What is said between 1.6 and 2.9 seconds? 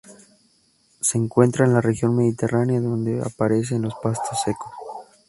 en la región mediterránea